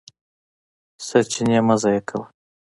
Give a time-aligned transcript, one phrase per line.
[1.05, 2.25] سرچینې مه ضایع کوه.